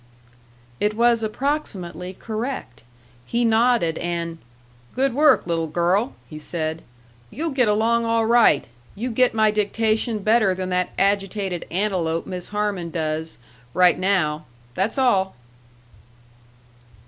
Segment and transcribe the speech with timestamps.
[0.79, 2.81] It was approximately correct.
[3.23, 4.39] He nodded, and,
[4.95, 6.83] "Good work, little girl," he said.
[7.29, 8.65] "You'll get along all right.
[8.95, 13.37] You get my dictation better than that agitated antelope Miss Harman does,
[13.75, 14.45] right now.
[14.73, 15.35] That's all."